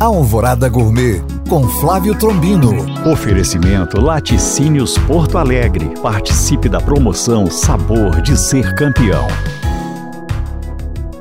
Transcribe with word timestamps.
Alvorada 0.00 0.66
Gourmet 0.66 1.22
com 1.46 1.68
Flávio 1.68 2.14
Trombino. 2.14 2.86
Oferecimento 3.06 4.00
Laticínios 4.00 4.96
Porto 4.96 5.36
Alegre. 5.36 5.92
Participe 6.00 6.70
da 6.70 6.80
promoção 6.80 7.50
Sabor 7.50 8.22
de 8.22 8.34
Ser 8.34 8.74
Campeão. 8.76 9.28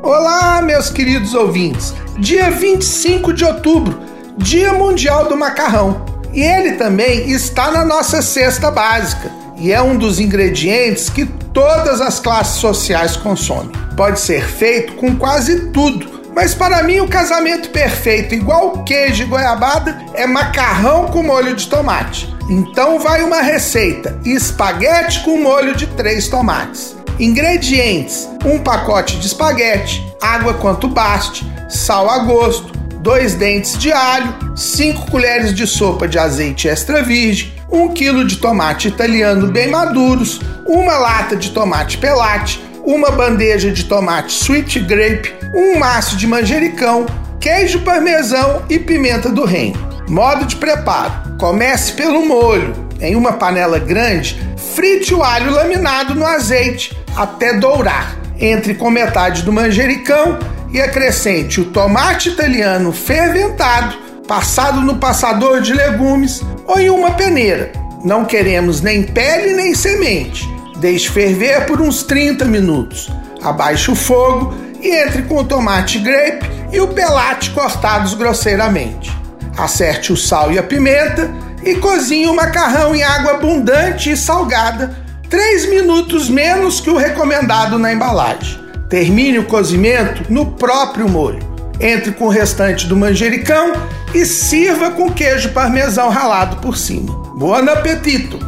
Olá, 0.00 0.62
meus 0.62 0.90
queridos 0.90 1.34
ouvintes. 1.34 1.92
Dia 2.20 2.52
25 2.52 3.32
de 3.32 3.44
outubro, 3.44 3.98
Dia 4.36 4.72
Mundial 4.72 5.28
do 5.28 5.36
Macarrão. 5.36 6.00
E 6.32 6.40
ele 6.40 6.76
também 6.76 7.32
está 7.32 7.72
na 7.72 7.84
nossa 7.84 8.22
cesta 8.22 8.70
básica 8.70 9.28
e 9.56 9.72
é 9.72 9.82
um 9.82 9.98
dos 9.98 10.20
ingredientes 10.20 11.08
que 11.08 11.26
todas 11.26 12.00
as 12.00 12.20
classes 12.20 12.60
sociais 12.60 13.16
consomem. 13.16 13.72
Pode 13.96 14.20
ser 14.20 14.44
feito 14.44 14.92
com 14.92 15.16
quase 15.16 15.72
tudo 15.72 16.17
mas 16.38 16.54
para 16.54 16.84
mim 16.84 17.00
o 17.00 17.08
casamento 17.08 17.68
perfeito, 17.70 18.32
igual 18.32 18.84
queijo 18.84 19.24
e 19.24 19.26
goiabada, 19.26 19.98
é 20.14 20.24
macarrão 20.24 21.08
com 21.08 21.20
molho 21.20 21.56
de 21.56 21.66
tomate. 21.66 22.32
Então 22.48 23.00
vai 23.00 23.24
uma 23.24 23.42
receita: 23.42 24.16
espaguete 24.24 25.24
com 25.24 25.42
molho 25.42 25.74
de 25.74 25.88
três 25.88 26.28
tomates. 26.28 26.96
Ingredientes: 27.18 28.28
um 28.44 28.60
pacote 28.60 29.18
de 29.18 29.26
espaguete, 29.26 30.00
água 30.22 30.54
quanto 30.54 30.86
baste, 30.86 31.44
sal 31.68 32.08
a 32.08 32.20
gosto, 32.20 32.70
dois 33.00 33.34
dentes 33.34 33.76
de 33.76 33.90
alho, 33.90 34.32
5 34.54 35.10
colheres 35.10 35.52
de 35.52 35.66
sopa 35.66 36.06
de 36.06 36.20
azeite 36.20 36.68
extra 36.68 37.02
virgem, 37.02 37.52
1 37.68 37.88
kg 37.94 38.24
de 38.24 38.36
tomate 38.36 38.86
italiano 38.86 39.48
bem 39.48 39.70
maduros, 39.70 40.40
uma 40.64 40.98
lata 40.98 41.34
de 41.34 41.50
tomate 41.50 41.98
pelate, 41.98 42.62
uma 42.88 43.10
bandeja 43.10 43.70
de 43.70 43.84
tomate 43.84 44.32
sweet 44.32 44.80
grape, 44.80 45.34
um 45.54 45.78
maço 45.78 46.16
de 46.16 46.26
manjericão, 46.26 47.04
queijo 47.38 47.80
parmesão 47.80 48.62
e 48.70 48.78
pimenta 48.78 49.28
do 49.28 49.44
reino. 49.44 49.78
Modo 50.08 50.46
de 50.46 50.56
preparo: 50.56 51.36
comece 51.38 51.92
pelo 51.92 52.24
molho. 52.24 52.88
Em 52.98 53.14
uma 53.14 53.34
panela 53.34 53.78
grande, 53.78 54.40
frite 54.74 55.14
o 55.14 55.22
alho 55.22 55.52
laminado 55.52 56.14
no 56.14 56.24
azeite 56.24 56.96
até 57.14 57.52
dourar. 57.52 58.16
Entre 58.40 58.74
com 58.74 58.90
metade 58.90 59.42
do 59.42 59.52
manjericão 59.52 60.38
e 60.72 60.80
acrescente 60.80 61.60
o 61.60 61.66
tomate 61.66 62.30
italiano 62.30 62.90
ferventado, 62.90 63.96
passado 64.26 64.80
no 64.80 64.96
passador 64.96 65.60
de 65.60 65.74
legumes 65.74 66.40
ou 66.66 66.80
em 66.80 66.88
uma 66.88 67.10
peneira. 67.10 67.70
Não 68.02 68.24
queremos 68.24 68.80
nem 68.80 69.02
pele 69.02 69.54
nem 69.54 69.74
semente. 69.74 70.48
Deixe 70.78 71.08
ferver 71.08 71.66
por 71.66 71.80
uns 71.80 72.02
30 72.02 72.44
minutos. 72.44 73.10
Abaixe 73.42 73.90
o 73.90 73.96
fogo 73.96 74.54
e 74.80 74.88
entre 74.88 75.22
com 75.22 75.38
o 75.38 75.44
tomate 75.44 75.98
grape 75.98 76.46
e 76.72 76.80
o 76.80 76.88
pelate 76.88 77.50
cortados 77.50 78.14
grosseiramente. 78.14 79.10
Acerte 79.56 80.12
o 80.12 80.16
sal 80.16 80.52
e 80.52 80.58
a 80.58 80.62
pimenta 80.62 81.30
e 81.64 81.74
cozinhe 81.76 82.28
o 82.28 82.34
macarrão 82.34 82.94
em 82.94 83.02
água 83.02 83.32
abundante 83.32 84.12
e 84.12 84.16
salgada, 84.16 84.96
3 85.28 85.68
minutos 85.68 86.30
menos 86.30 86.80
que 86.80 86.90
o 86.90 86.96
recomendado 86.96 87.78
na 87.78 87.92
embalagem. 87.92 88.58
Termine 88.88 89.40
o 89.40 89.46
cozimento 89.46 90.32
no 90.32 90.52
próprio 90.52 91.08
molho. 91.08 91.46
Entre 91.80 92.12
com 92.12 92.26
o 92.26 92.30
restante 92.30 92.86
do 92.86 92.96
manjericão 92.96 93.72
e 94.14 94.24
sirva 94.24 94.92
com 94.92 95.12
queijo 95.12 95.50
parmesão 95.50 96.08
ralado 96.08 96.56
por 96.56 96.76
cima. 96.76 97.12
Bom 97.36 97.54
apetito! 97.54 98.47